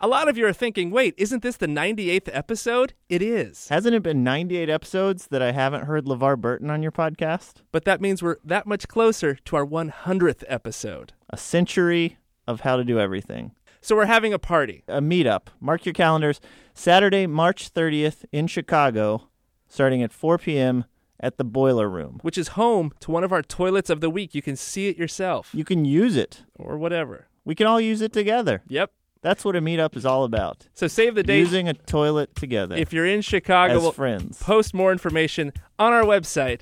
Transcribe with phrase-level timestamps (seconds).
[0.00, 2.94] A lot of you are thinking, wait, isn't this the 98th episode?
[3.08, 3.66] It is.
[3.66, 7.62] Hasn't it been 98 episodes that I haven't heard LeVar Burton on your podcast?
[7.72, 11.14] But that means we're that much closer to our 100th episode.
[11.30, 12.16] A century
[12.46, 13.56] of how to do everything.
[13.80, 14.84] So we're having a party.
[14.86, 15.48] A meetup.
[15.58, 16.40] Mark your calendars.
[16.74, 19.26] Saturday, March 30th in Chicago,
[19.66, 20.84] starting at 4 p.m.
[21.18, 22.20] at the Boiler Room.
[22.22, 24.32] Which is home to one of our toilets of the week.
[24.32, 25.50] You can see it yourself.
[25.52, 26.44] You can use it.
[26.54, 27.26] Or whatever.
[27.44, 28.62] We can all use it together.
[28.68, 28.92] Yep.
[29.20, 30.68] That's what a meetup is all about.
[30.74, 31.40] So save the date.
[31.40, 32.76] Using a toilet together.
[32.76, 34.40] If you're in Chicago, as we'll friends.
[34.42, 36.60] post more information on our website,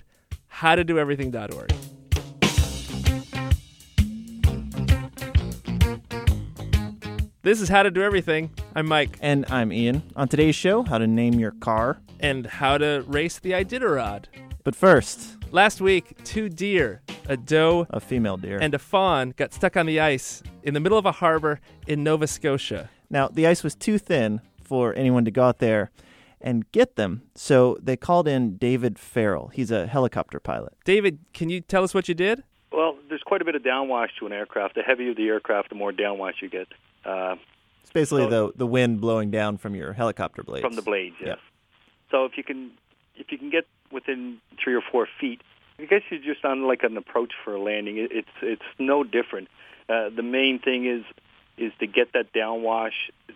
[0.54, 1.72] howtodoeverything.org.
[7.42, 8.50] This is How to Do Everything.
[8.74, 9.18] I'm Mike.
[9.20, 10.02] And I'm Ian.
[10.16, 12.00] On today's show, how to name your car.
[12.18, 14.24] And how to race the Iditarod.
[14.64, 18.58] But first, Last week, two deer, a doe a female deer.
[18.60, 22.02] and a fawn, got stuck on the ice in the middle of a harbor in
[22.02, 22.90] Nova Scotia.
[23.08, 25.90] now, the ice was too thin for anyone to go out there
[26.40, 29.48] and get them, so they called in David Farrell.
[29.54, 30.74] He's a helicopter pilot.
[30.84, 32.42] David, can you tell us what you did?
[32.72, 34.74] Well, there's quite a bit of downwash to an aircraft.
[34.74, 36.66] The heavier the aircraft, the more downwash you get
[37.04, 37.36] uh,
[37.82, 40.64] It's basically So- the the wind blowing down from your helicopter blades.
[40.66, 41.14] from the blades.
[41.24, 41.36] Yeah.
[42.10, 42.72] So if you can,
[43.14, 45.40] if you can get within three or four feet,
[45.78, 47.96] I guess you're just on like an approach for a landing.
[48.10, 49.48] It's it's no different.
[49.88, 51.04] Uh, the main thing is
[51.58, 52.92] is to get that downwash,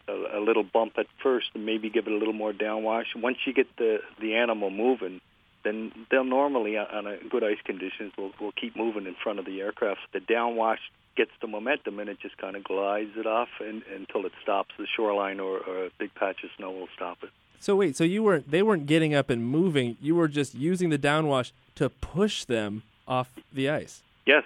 [0.07, 3.07] a, a little bump at first, and maybe give it a little more downwash.
[3.17, 5.21] Once you get the the animal moving,
[5.65, 9.39] then they'll normally uh, on a good ice conditions will will keep moving in front
[9.39, 10.01] of the aircraft.
[10.13, 10.79] The downwash
[11.17, 14.71] gets the momentum and it just kind of glides it off and, until it stops.
[14.79, 17.31] The shoreline or, or a big patch of snow will stop it.
[17.59, 20.91] So wait, so you weren't they weren't getting up and moving, you were just using
[20.91, 24.03] the downwash to push them off the ice.
[24.25, 24.45] Yes.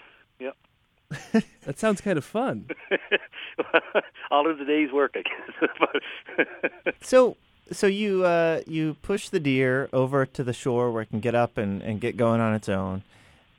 [1.33, 1.45] Yep.
[1.65, 2.67] That sounds kind of fun.
[4.31, 6.47] All of the day's work, I guess.
[7.01, 7.39] So
[7.73, 11.35] so you uh, you push the deer over to the shore where it can get
[11.35, 13.03] up and, and get going on its own.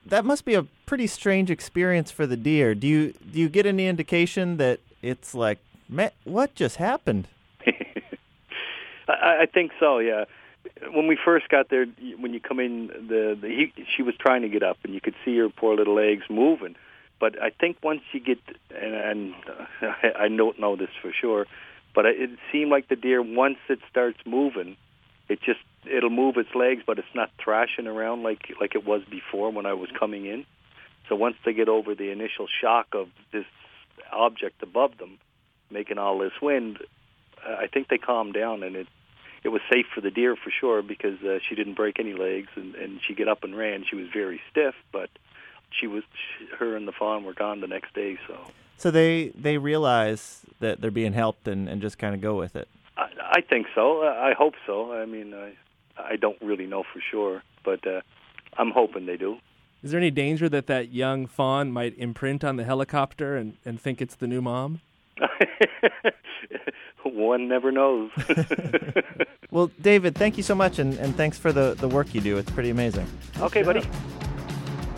[0.06, 2.76] That must be a pretty strange experience for the deer.
[2.76, 5.60] Do you do you get any indication that it's like,
[5.90, 7.28] man, what just happened?
[9.08, 10.00] I, I think so.
[10.00, 10.26] Yeah.
[10.92, 11.86] When we first got there,
[12.20, 15.02] when you come in, the, the he, she was trying to get up, and you
[15.02, 16.76] could see her poor little legs moving.
[17.20, 18.40] But I think once you get,
[18.70, 19.36] and, and
[20.18, 21.46] I, don't know this for sure,
[21.94, 24.76] but it seemed like the deer once it starts moving,
[25.30, 25.60] it just
[25.90, 29.66] it'll move its legs, but it's not thrashing around like like it was before when
[29.66, 30.46] I was coming in.
[31.08, 33.46] So once they get over the initial shock of this
[34.12, 35.20] object above them
[35.70, 36.80] making all this wind,
[37.48, 38.88] uh, I think they calmed down, and it
[39.44, 42.50] it was safe for the deer for sure because uh, she didn't break any legs,
[42.56, 43.86] and and she get up and ran.
[43.90, 45.10] She was very stiff, but
[45.80, 48.18] she was she, her and the fawn were gone the next day.
[48.28, 48.38] So
[48.78, 52.56] So they they realize that they're being helped and, and just kind of go with
[52.56, 52.68] it.
[52.98, 54.02] I, I think so.
[54.04, 54.94] I hope so.
[54.94, 55.54] I mean, I
[55.98, 58.02] I don't really know for sure, but uh,
[58.58, 59.38] I'm hoping they do.
[59.84, 63.80] Is there any danger that that young fawn might imprint on the helicopter and, and
[63.80, 64.82] think it's the new mom?
[67.04, 68.10] One never knows.
[69.56, 72.38] Well, David, thank you so much, and, and thanks for the, the work you do.
[72.38, 73.08] It's pretty amazing.
[73.40, 73.84] okay, buddy.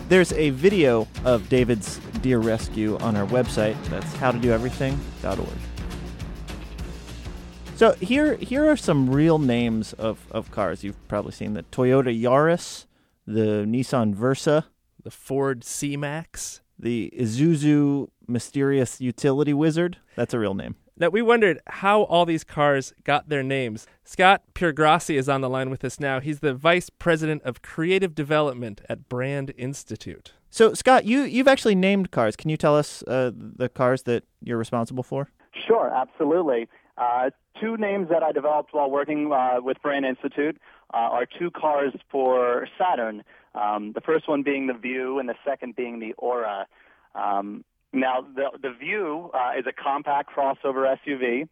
[0.08, 3.76] There's a video of David's deer rescue on our website.
[3.90, 5.48] That's howtodoeverything.org.
[7.76, 10.82] So here here are some real names of, of cars.
[10.82, 12.86] You've probably seen the Toyota Yaris,
[13.26, 14.66] the Nissan Versa,
[15.02, 16.62] The Ford C Max?
[16.78, 19.98] the Isuzu Mysterious Utility Wizard.
[20.16, 20.76] That's a real name.
[21.00, 23.86] Now, we wondered how all these cars got their names.
[24.02, 26.18] Scott Piergrossi is on the line with us now.
[26.18, 30.32] He's the Vice President of Creative Development at Brand Institute.
[30.50, 32.34] So Scott, you you've actually named cars.
[32.34, 35.28] Can you tell us uh, the cars that you're responsible for?
[35.66, 36.68] Sure, absolutely.
[36.96, 40.56] Uh, two names that I developed while working uh, with Brand Institute
[40.92, 43.22] uh, are two cars for Saturn.
[43.54, 46.66] Um, the first one being the View, and the second being the Aura.
[47.14, 51.48] Um, now, the the View uh, is a compact crossover SUV,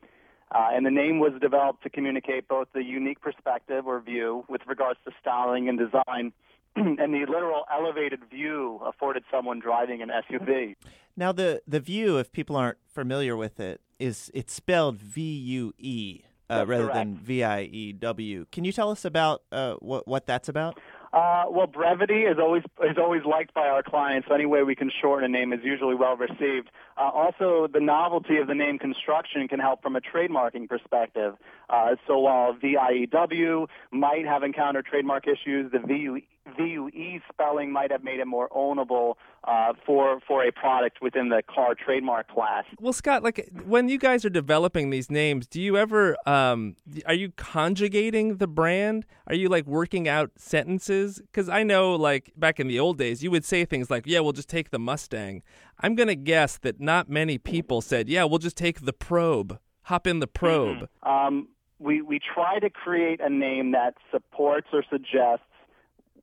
[0.55, 4.61] uh, and the name was developed to communicate both the unique perspective or view with
[4.67, 6.33] regards to styling and design.
[6.77, 10.77] and the literal elevated view afforded someone driving an SUV.
[11.17, 15.73] Now the the view, if people aren't familiar with it, is it's spelled V U
[15.79, 16.95] E uh, rather correct.
[16.95, 18.47] than V I E W.
[18.53, 20.79] Can you tell us about uh, what what that's about?
[21.13, 24.29] Uh, well, brevity is always is always liked by our clients.
[24.29, 26.71] So any way we can shorten a name is usually well received.
[26.97, 31.35] Uh, also, the novelty of the name construction can help from a trademarking perspective.
[31.71, 35.79] Uh, so while VIEW might have encountered trademark issues, the
[36.57, 39.15] VUE spelling might have made it more ownable
[39.45, 42.65] uh, for for a product within the car trademark class.
[42.81, 46.77] Well, Scott, like when you guys are developing these names, do you ever um,
[47.07, 49.07] are you conjugating the brand?
[49.27, 51.21] Are you like working out sentences?
[51.21, 54.21] Because I know, like back in the old days, you would say things like, "Yeah,
[54.21, 55.43] we'll just take the Mustang."
[55.81, 60.07] I'm gonna guess that not many people said, "Yeah, we'll just take the Probe." Hop
[60.07, 60.89] in the Probe.
[61.05, 61.09] Mm-hmm.
[61.09, 61.49] Um,
[61.79, 65.45] we we try to create a name that supports or suggests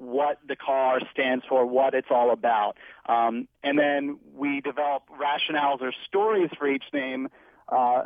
[0.03, 2.77] what the car stands for, what it's all about.
[3.07, 7.29] Um, and then we develop rationales or stories for each name,
[7.69, 8.03] uh,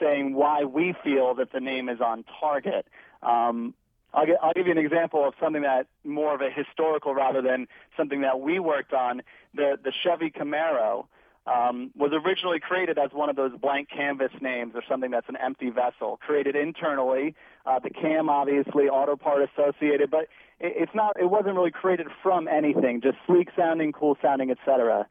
[0.00, 2.86] saying why we feel that the name is on target.
[3.22, 3.74] Um,
[4.14, 7.42] I'll, get, I'll give you an example of something that more of a historical rather
[7.42, 9.22] than something that we worked on.
[9.54, 11.06] The the Chevy Camaro
[11.46, 15.36] um, was originally created as one of those blank canvas names or something that's an
[15.36, 17.34] empty vessel, created internally.
[17.64, 20.22] Uh, the cam, obviously, auto part associated, but
[20.60, 21.16] it, it's not.
[21.20, 25.06] It wasn't really created from anything, just sleek sounding, cool sounding, etc.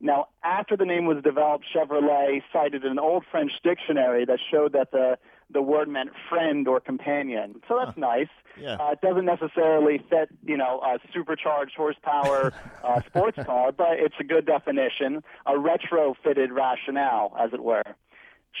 [0.00, 4.90] Now, after the name was developed, Chevrolet cited an old French dictionary that showed that
[4.90, 5.16] the
[5.52, 7.60] the word meant friend or companion.
[7.68, 8.00] So that's huh.
[8.00, 8.28] nice.
[8.60, 8.76] Yeah.
[8.76, 12.52] Uh, it doesn't necessarily fit, you know, a supercharged horsepower
[12.84, 17.84] uh, sports car, but it's a good definition, a retrofitted rationale, as it were.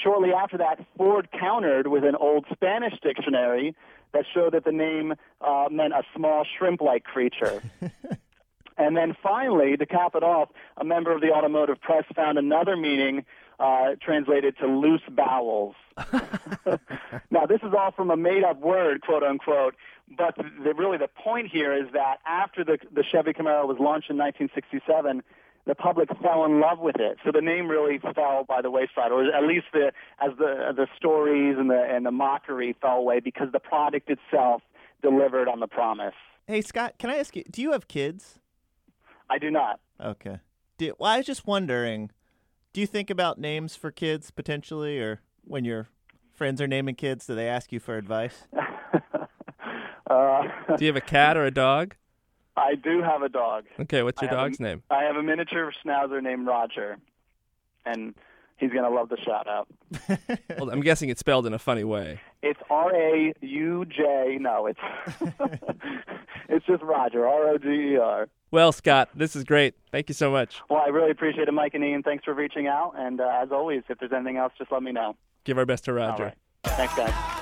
[0.02, 3.76] Shortly after that, Ford countered with an old Spanish dictionary
[4.12, 7.62] that showed that the name uh, meant a small shrimp-like creature.
[8.78, 12.76] and then finally, to cap it off, a member of the automotive press found another
[12.76, 13.24] meaning
[13.62, 15.76] uh, translated to loose bowels.
[17.30, 19.76] now, this is all from a made-up word, quote unquote.
[20.18, 24.10] But the, really, the point here is that after the, the Chevy Camaro was launched
[24.10, 25.22] in 1967,
[25.64, 27.18] the public fell in love with it.
[27.24, 30.88] So the name really fell by the wayside, or at least the as the the
[30.96, 34.62] stories and the and the mockery fell away because the product itself
[35.02, 36.14] delivered on the promise.
[36.48, 37.44] Hey Scott, can I ask you?
[37.48, 38.40] Do you have kids?
[39.30, 39.78] I do not.
[40.00, 40.40] Okay.
[40.78, 42.10] Do, well, I was just wondering
[42.72, 45.88] do you think about names for kids potentially, or when your
[46.34, 48.46] friends are naming kids, do they ask you for advice?
[50.10, 50.42] uh,
[50.76, 51.94] do you have a cat or a dog?
[52.56, 53.64] I do have a dog.
[53.80, 54.82] Okay, what's your dog's a, name?
[54.90, 56.98] I have a miniature schnauzer named Roger,
[57.86, 58.14] and
[58.56, 59.68] he's gonna love the shout out.
[60.58, 62.20] well, I'm guessing it's spelled in a funny way.
[62.42, 64.38] It's R A U J.
[64.40, 64.80] No, it's
[66.48, 67.26] it's just Roger.
[67.26, 68.28] R O G E R.
[68.50, 69.74] Well, Scott, this is great.
[69.90, 70.60] Thank you so much.
[70.68, 72.02] Well, I really appreciate it, Mike and Ian.
[72.02, 72.94] Thanks for reaching out.
[72.96, 75.16] And uh, as always, if there's anything else, just let me know.
[75.44, 76.34] Give our best to Roger.
[76.64, 77.41] Thanks, guys.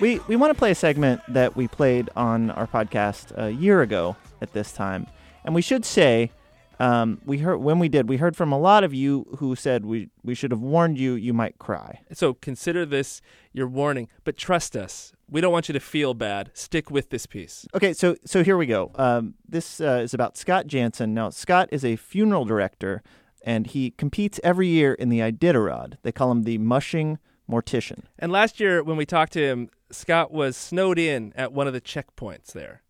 [0.00, 3.82] We, we want to play a segment that we played on our podcast a year
[3.82, 5.08] ago at this time.
[5.44, 6.30] And we should say
[6.78, 9.84] um, we heard when we did, we heard from a lot of you who said
[9.84, 11.14] we we should have warned you.
[11.14, 12.02] You might cry.
[12.12, 13.20] So consider this
[13.52, 15.12] your warning, but trust us.
[15.28, 16.50] We don't want you to feel bad.
[16.54, 17.66] Stick with this piece.
[17.74, 18.92] Okay, so so here we go.
[18.94, 21.12] Um, this uh, is about Scott Janssen.
[21.12, 23.02] Now, Scott is a funeral director,
[23.42, 25.94] and he competes every year in the Iditarod.
[26.02, 27.18] They call him the Mushing
[27.50, 28.04] Mortician.
[28.18, 31.72] And last year, when we talked to him, Scott was snowed in at one of
[31.72, 32.82] the checkpoints there.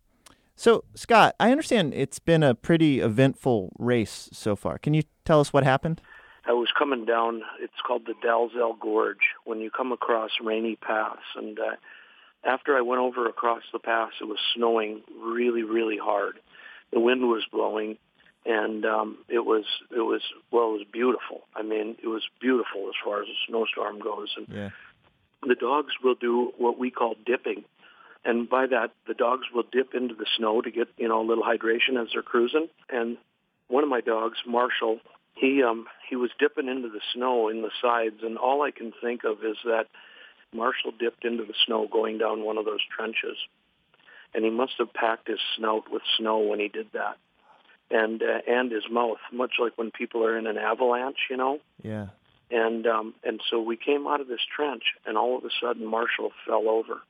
[0.55, 4.77] So, Scott, I understand it's been a pretty eventful race so far.
[4.77, 6.01] Can you tell us what happened?
[6.45, 7.43] I was coming down.
[7.61, 9.35] It's called the Dalzell Gorge.
[9.45, 11.75] When you come across Rainy Pass, and uh,
[12.43, 16.39] after I went over across the pass, it was snowing really, really hard.
[16.91, 17.97] The wind was blowing,
[18.45, 20.21] and um, it was it was
[20.51, 21.41] well, it was beautiful.
[21.55, 24.33] I mean, it was beautiful as far as a snowstorm goes.
[24.35, 24.69] And yeah.
[25.45, 27.63] The dogs will do what we call dipping.
[28.25, 31.27] And by that the dogs will dip into the snow to get you know a
[31.27, 32.67] little hydration as they're cruising.
[32.89, 33.17] And
[33.67, 34.99] one of my dogs marshall
[35.35, 38.21] he um he was dipping into the snow in the sides.
[38.21, 39.87] And all i can think of is that
[40.53, 43.37] marshall dipped into the snow going down one of those trenches.
[44.35, 47.17] And he must have packed his snout with snow when he did that.
[47.89, 51.59] And uh, and his mouth much like when people are in an avalanche you know?
[51.81, 52.07] Yeah
[52.51, 55.85] and um and so we came out of this trench and all of a sudden
[55.85, 57.01] marshall fell over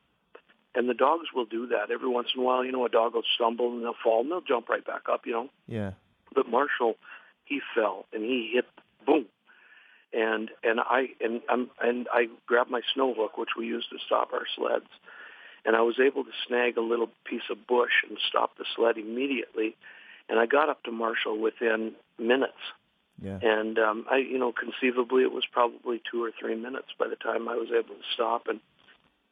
[0.75, 2.63] and the dogs will do that every once in a while.
[2.63, 5.25] You know, a dog will stumble and they'll fall and they'll jump right back up.
[5.25, 5.49] You know.
[5.67, 5.91] Yeah.
[6.33, 6.95] But Marshall,
[7.45, 8.65] he fell and he hit
[9.05, 9.25] boom,
[10.13, 13.97] and and I and I'm and I grabbed my snow hook, which we use to
[14.05, 14.89] stop our sleds,
[15.65, 18.97] and I was able to snag a little piece of bush and stop the sled
[18.97, 19.75] immediately,
[20.29, 22.61] and I got up to Marshall within minutes.
[23.21, 23.39] Yeah.
[23.41, 27.17] And um, I, you know, conceivably it was probably two or three minutes by the
[27.17, 28.59] time I was able to stop and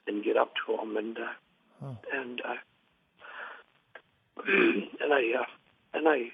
[0.08, 1.98] and get up to him and uh, oh.
[2.14, 2.56] and uh,
[4.48, 5.46] and I uh,
[5.94, 6.32] and I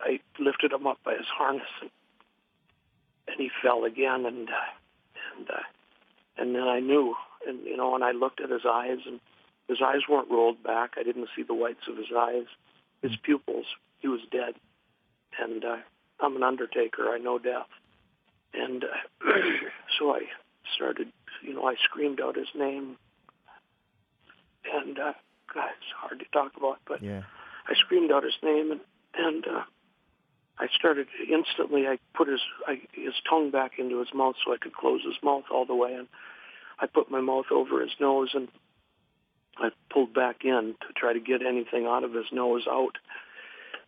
[0.00, 1.90] I lifted him up by his harness and
[3.28, 5.62] and he fell again, and uh, and uh,
[6.36, 7.14] and then I knew,
[7.46, 9.20] and you know, and I looked at his eyes, and
[9.68, 10.92] his eyes weren't rolled back.
[10.96, 12.46] I didn't see the whites of his eyes,
[13.02, 13.66] his pupils.
[14.00, 14.54] He was dead,
[15.42, 15.76] and uh,
[16.20, 17.08] I'm an undertaker.
[17.08, 17.66] I know death,
[18.52, 19.26] and uh,
[19.98, 20.22] so I
[20.74, 21.08] started.
[21.42, 22.96] You know, I screamed out his name,
[24.72, 25.12] and uh,
[25.52, 27.22] God, it's hard to talk about, but Yeah.
[27.66, 28.80] I screamed out his name, and
[29.16, 29.62] and uh,
[30.58, 31.86] I started instantly.
[31.86, 35.16] I put his I, his tongue back into his mouth so I could close his
[35.22, 36.08] mouth all the way, and
[36.78, 38.48] I put my mouth over his nose, and
[39.58, 42.98] I pulled back in to try to get anything out of his nose out,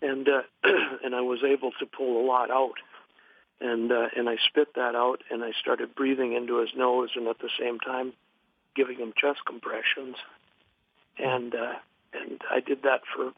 [0.07, 0.43] and uh,
[1.05, 2.79] and I was able to pull a lot out,
[3.61, 7.27] and uh, and I spit that out, and I started breathing into his nose, and
[7.29, 8.13] at the same time
[8.75, 10.17] giving him chest compressions,
[11.19, 11.75] and uh,
[12.13, 13.33] and I did that for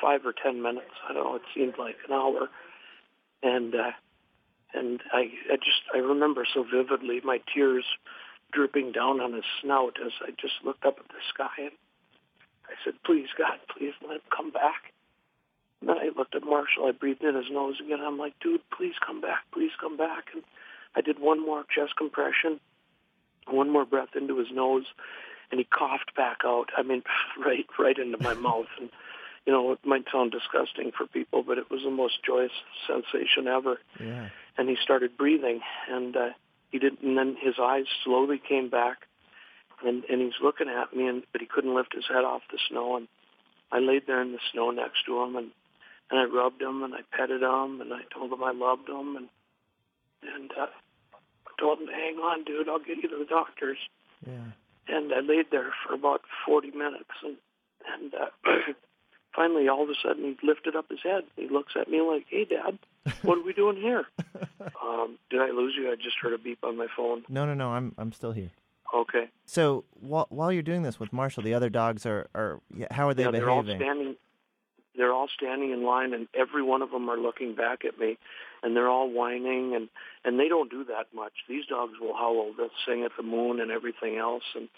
[0.00, 0.94] five or ten minutes.
[1.08, 1.36] I don't know.
[1.36, 2.48] It seemed like an hour,
[3.42, 3.92] and uh,
[4.74, 7.84] and I, I just I remember so vividly my tears
[8.52, 11.72] dripping down on his snout as I just looked up at the sky and
[12.66, 14.93] I said, "Please God, please let him come back."
[15.86, 16.86] Then I looked at Marshall.
[16.86, 18.00] I breathed in his nose again.
[18.00, 20.42] I'm like, "Dude, please come back, please come back." And
[20.94, 22.60] I did one more chest compression,
[23.46, 24.86] one more breath into his nose,
[25.50, 26.70] and he coughed back out.
[26.76, 27.02] I mean,
[27.44, 28.90] right right into my mouth and
[29.46, 32.52] you know, it might sound disgusting for people, but it was the most joyous
[32.86, 33.78] sensation ever.
[34.00, 34.28] Yeah.
[34.56, 35.60] And he started breathing,
[35.90, 36.28] and uh,
[36.70, 37.02] he didn't.
[37.02, 39.06] and then his eyes slowly came back,
[39.84, 42.58] and and he's looking at me, and but he couldn't lift his head off the
[42.68, 43.08] snow, and
[43.70, 45.50] I laid there in the snow next to him, and
[46.14, 49.16] and I rubbed him, and I petted him, and I told him I loved him,
[49.16, 49.28] and
[50.34, 50.66] and uh,
[51.46, 53.78] I told him, hang on, dude, I'll get you to the doctors
[54.26, 54.52] Yeah.
[54.88, 57.36] and I laid there for about 40 minutes, and
[57.92, 58.30] and uh,
[59.36, 61.24] finally, all of a sudden, he lifted up his head.
[61.36, 62.78] He looks at me like, "Hey, Dad,
[63.22, 64.04] what are we doing here?"
[64.82, 65.90] um, did I lose you?
[65.90, 67.24] I just heard a beep on my phone.
[67.28, 67.70] No, no, no.
[67.72, 68.50] I'm I'm still here.
[68.94, 72.60] Okay, So while while you're doing this with Marshall, the other dogs are are
[72.92, 73.80] how are they yeah, they're all behaving?
[73.84, 74.16] standing.
[74.96, 78.16] They're all standing in line, and every one of them are looking back at me,
[78.62, 79.88] and they're all whining, and
[80.24, 81.32] and they don't do that much.
[81.48, 84.68] These dogs will howl, they'll sing at the moon and everything else, and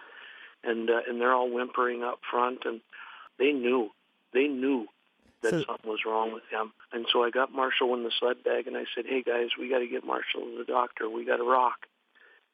[0.64, 2.80] and uh, and they're all whimpering up front, and
[3.38, 3.90] they knew,
[4.32, 4.88] they knew
[5.42, 8.42] that So- something was wrong with him, and so I got Marshall in the sled
[8.42, 11.08] bag, and I said, "Hey guys, we got to get Marshall to the doctor.
[11.08, 11.86] We got to rock."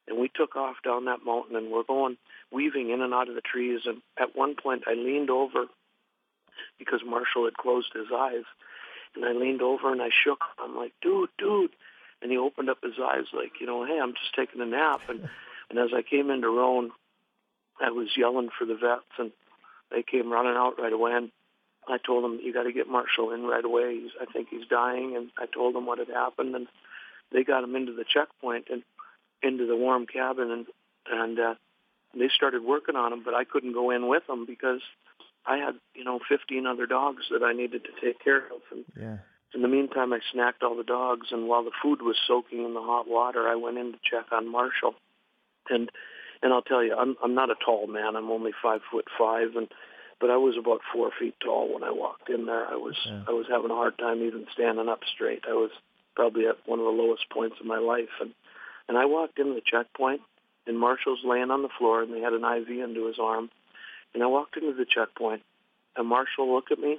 [0.08, 2.18] And we took off down that mountain, and we're going
[2.50, 3.82] weaving in and out of the trees.
[3.86, 5.66] And at one point, I leaned over
[6.78, 8.44] because Marshall had closed his eyes.
[9.14, 10.70] And I leaned over and I shook him.
[10.70, 11.70] I'm like, dude, dude.
[12.22, 15.00] And he opened up his eyes like, you know, hey, I'm just taking a nap.
[15.08, 15.28] And,
[15.70, 16.90] and as I came into Rohn,
[17.80, 19.32] I was yelling for the vets and
[19.90, 21.12] they came running out right away.
[21.12, 21.30] And
[21.88, 24.00] I told them, you got to get Marshall in right away.
[24.00, 25.16] He's, I think he's dying.
[25.16, 26.54] And I told them what had happened.
[26.54, 26.68] And
[27.32, 28.82] they got him into the checkpoint and
[29.42, 30.50] into the warm cabin.
[30.50, 30.66] And,
[31.10, 31.54] and, uh,
[32.14, 34.80] they started working on him, but I couldn't go in with them because
[35.46, 38.62] I had, you know, 15 other dogs that I needed to take care of.
[38.70, 39.18] And Yeah.
[39.54, 42.74] in the meantime, I snacked all the dogs, and while the food was soaking in
[42.74, 44.94] the hot water, I went in to check on Marshall.
[45.70, 45.90] And
[46.44, 48.16] and I'll tell you, I'm I'm not a tall man.
[48.16, 49.68] I'm only five foot five, and
[50.20, 52.66] but I was about four feet tall when I walked in there.
[52.66, 53.22] I was Yeah.
[53.28, 55.44] I was having a hard time even standing up straight.
[55.48, 55.70] I was
[56.16, 58.34] probably at one of the lowest points of my life, and
[58.88, 60.22] and I walked into the checkpoint,
[60.66, 63.50] and Marshall's laying on the floor, and they had an IV into his arm,
[64.14, 65.42] and I walked into the checkpoint,
[65.96, 66.98] and Marshall looked at me,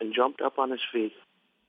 [0.00, 1.12] and jumped up on his feet,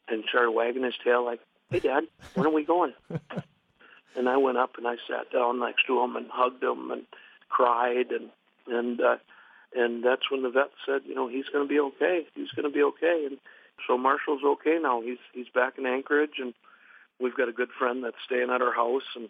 [0.08, 1.40] and started wagging his tail like,
[1.70, 2.04] "Hey, Dad,
[2.34, 2.94] when are we going?"
[4.18, 7.04] and I went up and I sat down next to him and hugged him and
[7.50, 8.30] cried and
[8.68, 9.18] and uh,
[9.76, 12.26] and that's when the vet said, you know, he's going to be okay.
[12.36, 13.28] He's going to be okay.
[13.30, 13.38] And
[13.86, 15.02] so Marshall's okay now.
[15.02, 16.54] He's he's back in Anchorage and
[17.20, 19.30] we've got a good friend that's staying at our house and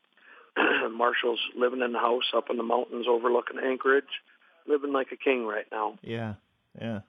[0.98, 4.24] Marshall's living in the house up in the mountains overlooking Anchorage,
[4.68, 5.98] living like a king right now.
[6.02, 6.36] Yeah.
[6.80, 7.02] Yeah.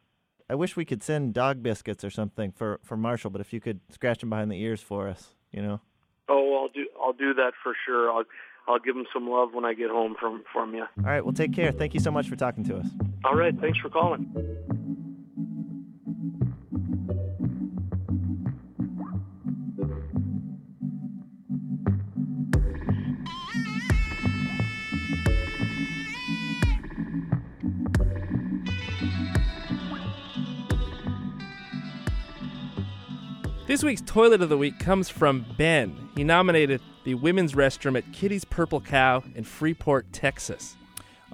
[0.51, 3.61] I wish we could send dog biscuits or something for for Marshall, but if you
[3.61, 5.81] could scratch him behind the ears for us, you know.
[6.29, 8.11] Oh, I'll do I'll do that for sure.
[8.11, 8.25] I'll
[8.67, 10.83] I'll give him some love when I get home from from you.
[10.99, 11.23] All right.
[11.23, 11.71] Well, take care.
[11.73, 12.87] Thank you so much for talking to us.
[13.25, 14.75] All right, thanks for calling.
[33.69, 36.09] This week's Toilet of the Week comes from Ben.
[36.17, 40.75] He nominated the women's restroom at Kitty's Purple Cow in Freeport, Texas.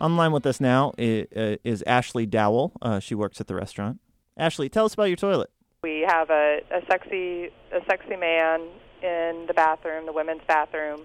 [0.00, 2.72] Online with us now is, uh, Ashley Dowell.
[2.82, 4.00] Uh, she works at the restaurant.
[4.36, 5.48] Ashley, tell us about your toilet.
[5.84, 8.62] We have a, a sexy a sexy man
[9.00, 11.02] in the bathroom, the women's bathroom,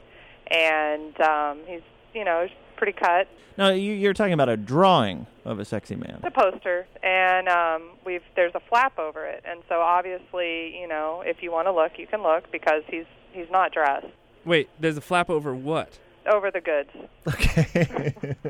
[0.47, 1.83] and um, he's
[2.15, 2.47] you know
[2.79, 3.27] pretty cut.
[3.57, 6.21] Now you, you're talking about a drawing of a sexy man.
[6.23, 10.87] It's a poster, and um, we've there's a flap over it, and so obviously you
[10.87, 14.07] know if you want to look, you can look because he's he's not dressed
[14.45, 15.99] Wait, there's a flap over what?
[16.25, 16.89] over the goods.
[17.27, 18.35] Okay.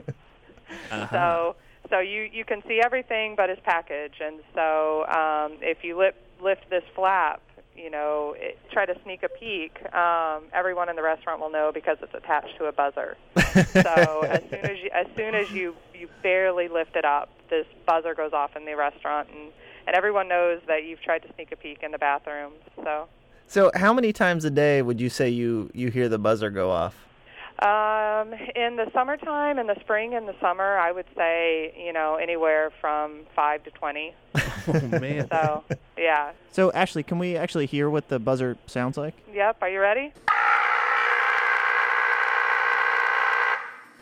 [0.91, 1.07] uh-huh.
[1.12, 1.55] So
[1.89, 6.17] so you you can see everything but his package, and so um, if you lift
[6.41, 7.41] lift this flap,
[7.81, 9.81] you know, it, try to sneak a peek.
[9.93, 13.17] Um, everyone in the restaurant will know because it's attached to a buzzer.
[13.38, 17.65] so as soon as you as soon as you you barely lift it up, this
[17.86, 19.51] buzzer goes off in the restaurant, and
[19.88, 22.53] and everyone knows that you've tried to sneak a peek in the bathroom.
[22.83, 23.07] So.
[23.48, 26.69] so how many times a day would you say you you hear the buzzer go
[26.69, 27.08] off?
[27.61, 32.15] Um, in the summertime, in the spring in the summer, I would say you know
[32.15, 34.13] anywhere from five to twenty.
[34.67, 35.27] Oh man.
[35.31, 35.63] So
[35.97, 39.15] yeah, So Ashley, can we actually hear what the buzzer sounds like?
[39.33, 39.57] yep.
[39.61, 40.13] Are you ready?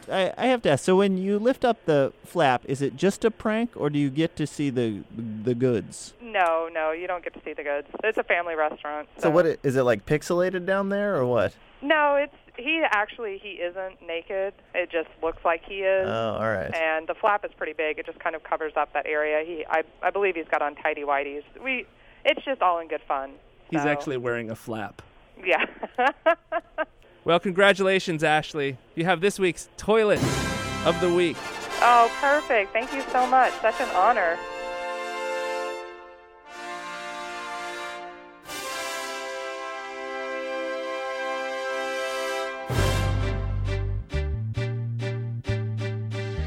[0.10, 0.86] I, I have to ask.
[0.86, 4.10] So when you lift up the flap, is it just a prank, or do you
[4.10, 5.04] get to see the
[5.44, 6.14] the goods?
[6.22, 7.88] No, no, you don't get to see the goods.
[8.04, 9.10] It's a family restaurant.
[9.18, 11.54] So, So what i- is it like pixelated down there, or what?
[11.82, 14.54] No, it's he actually he isn't naked.
[14.76, 16.08] It just looks like he is.
[16.08, 16.74] Oh, all right.
[16.74, 18.00] And the flap is pretty big.
[18.00, 19.44] It just kind of covers up that area.
[19.46, 21.44] He, I, I believe he's got on tidy whities.
[21.64, 21.86] We,
[22.26, 23.32] it's just all in good fun.
[23.70, 25.02] He's So, actually wearing a flap.
[25.44, 25.66] yeah.
[27.26, 28.78] Well, congratulations, Ashley.
[28.96, 30.24] You have this week's toilet
[30.86, 31.36] of the week.
[31.82, 32.72] oh, perfect.
[32.72, 33.52] Thank you so much.
[33.62, 34.38] Such an honor.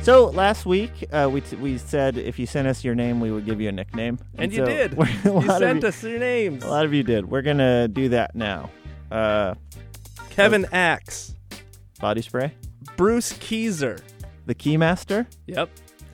[0.03, 3.31] So last week uh, we t- we said if you sent us your name, we
[3.31, 4.97] would give you a nickname, And you so did.
[5.25, 6.65] You sent you- us your names.
[6.65, 7.31] A lot of you did.
[7.31, 8.71] We're gonna do that now.
[9.11, 9.55] Uh,
[10.31, 11.35] Kevin Axe.
[12.01, 12.55] body spray.
[12.97, 14.01] Bruce Keyser.
[14.47, 15.27] The Keymaster.
[15.47, 15.69] Yep.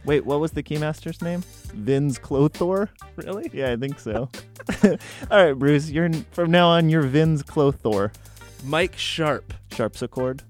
[0.04, 1.42] Wait, what was the Keymaster's name?
[1.68, 2.88] Vinz Clortho.
[3.16, 3.50] Really?
[3.52, 4.28] Yeah, I think so.
[5.30, 5.90] All right, Bruce.
[5.90, 6.88] You're from now on.
[6.88, 8.12] You're Vinz Clortho.
[8.64, 9.54] Mike Sharp.
[9.72, 10.42] Sharp's Sharpsichord.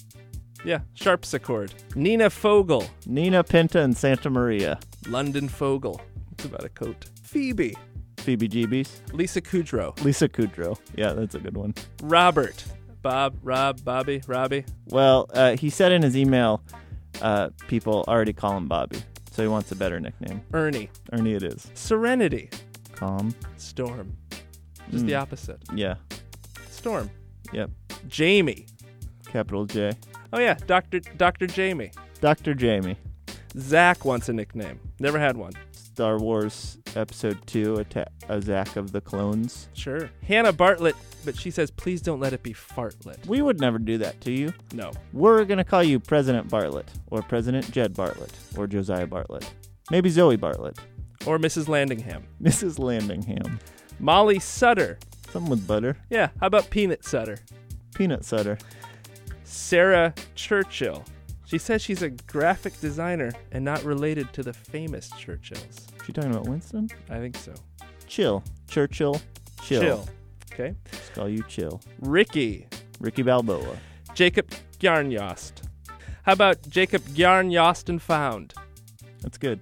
[0.67, 1.73] Yeah, Sharpsichord.
[1.95, 2.85] Nina Fogel.
[3.07, 4.81] Nina Pinta and Santa Maria.
[5.07, 6.01] London Fogel.
[6.33, 7.05] It's about a coat.
[7.23, 7.77] Phoebe.
[8.19, 8.89] Phoebe Jeebies.
[9.13, 9.99] Lisa Kudrow.
[10.03, 10.77] Lisa Kudrow.
[10.97, 11.73] Yeah, that's a good one.
[12.03, 12.65] Robert.
[13.01, 14.65] Bob, Rob, Bobby, Robbie.
[14.89, 16.61] Well, uh, he said in his email,
[17.23, 18.99] uh, people already call him Bobby,
[19.31, 20.43] so he wants a better nickname.
[20.53, 20.91] Ernie.
[21.13, 21.71] Ernie, it is.
[21.75, 22.51] Serenity.
[22.97, 23.33] Calm.
[23.57, 24.17] Storm.
[24.91, 25.23] Just the Mm.
[25.23, 25.63] opposite.
[25.73, 25.95] Yeah.
[26.69, 27.09] Storm.
[27.53, 27.71] Yep.
[28.09, 28.67] Jamie.
[29.27, 29.93] Capital J.
[30.33, 31.91] Oh yeah, Doctor Doctor Jamie.
[32.21, 32.55] Dr.
[32.55, 32.97] Jamie.
[33.59, 34.81] Zach wants a nickname.
[35.01, 35.53] Never had one.
[35.73, 39.69] Star Wars Episode 2, Atta- a Zack of the Clones.
[39.73, 40.11] Sure.
[40.23, 43.25] Hannah Bartlett, but she says please don't let it be Fartlet.
[43.27, 44.53] We would never do that to you.
[44.75, 44.93] No.
[45.13, 49.49] We're going to call you President Bartlett, or President Jed Bartlet, or Josiah Bartlet.
[49.91, 50.77] Maybe Zoey Bartlet.
[51.27, 51.65] Or Mrs.
[51.67, 52.23] Landingham.
[52.43, 52.79] Mrs.
[52.79, 53.59] Landingham.
[53.99, 54.99] Molly Sutter.
[55.31, 55.97] Something with butter.
[56.11, 57.39] Yeah, how about Peanut Sutter?
[57.95, 58.59] Peanut Sutter.
[59.47, 61.05] Sarah Churchill.
[61.47, 65.87] She says she's a graphic designer and not related to the famous Churchills.
[66.05, 66.89] She talking about Winston?
[67.09, 67.55] I think so.
[68.09, 68.43] Chill.
[68.69, 69.21] Churchill.
[69.63, 69.81] Chill.
[69.81, 70.09] Chill.
[70.53, 70.75] Okay.
[70.93, 71.81] Let's call you Chill.
[72.01, 72.67] Ricky.
[72.99, 73.77] Ricky Balboa.
[74.15, 75.53] Jacob Gjarnjost.
[76.25, 78.55] How about Jacob Gjarnjost and Found?
[79.21, 79.61] That's good.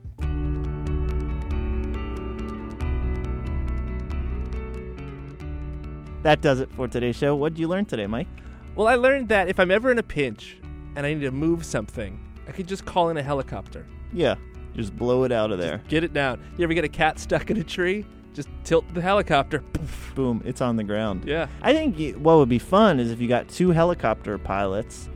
[6.22, 7.36] That does it for today's show.
[7.36, 8.28] What did you learn today, Mike?
[8.74, 10.56] Well, I learned that if I'm ever in a pinch
[10.96, 13.86] and I need to move something, I could just call in a helicopter.
[14.12, 14.34] Yeah,
[14.74, 15.80] just blow it out of there.
[15.88, 16.40] Get it down.
[16.56, 18.04] You ever get a cat stuck in a tree?
[18.32, 19.60] Just tilt the helicopter.
[19.60, 20.12] Poof.
[20.16, 21.24] Boom, it's on the ground.
[21.24, 21.46] Yeah.
[21.62, 25.08] I think y- what would be fun is if you got two helicopter pilots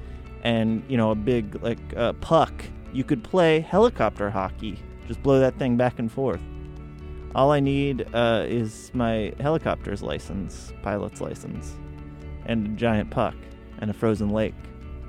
[0.45, 2.53] and, you know, a big, like, uh, puck.
[2.93, 4.79] You could play helicopter hockey.
[5.09, 6.41] Just blow that thing back and forth.
[7.35, 11.77] All I need uh, is my helicopter's license, pilot's license,
[12.49, 13.37] and a giant puck
[13.79, 14.55] and a frozen lake.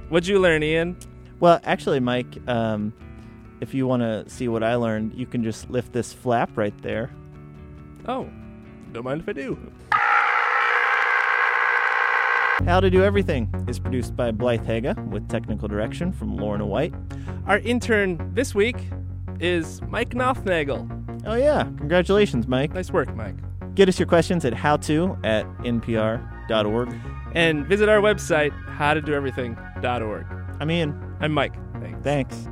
[0.09, 0.97] What'd you learn, Ian?
[1.39, 2.93] Well, actually, Mike, um,
[3.61, 6.77] if you want to see what I learned, you can just lift this flap right
[6.81, 7.09] there.
[8.07, 8.29] Oh,
[8.91, 9.57] don't mind if I do.
[12.65, 16.93] How to Do Everything is produced by Blythe Haga with technical direction from Lorna White.
[17.47, 18.75] Our intern this week
[19.39, 20.87] is Mike Nothnagel.
[21.25, 21.63] Oh, yeah.
[21.77, 22.73] Congratulations, Mike.
[22.73, 23.35] Nice work, Mike.
[23.75, 26.89] Get us your questions at howto at npr.org.
[27.33, 30.25] And visit our website, howtodoeverything.org.
[30.59, 31.15] I'm Ian.
[31.19, 31.53] I'm Mike.
[31.79, 32.03] Thanks.
[32.03, 32.47] Thanks.